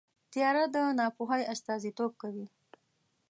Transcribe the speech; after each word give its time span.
تیاره 0.31 0.63
د 0.73 0.75
ناپوهۍ 0.99 1.43
استازیتوب 1.53 2.11
کوي. 2.21 2.45